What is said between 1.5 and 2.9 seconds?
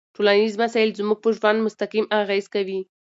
مستقیم اغېز کوي.